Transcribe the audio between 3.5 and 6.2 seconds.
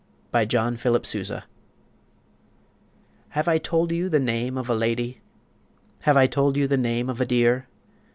told you the name of a lady? Have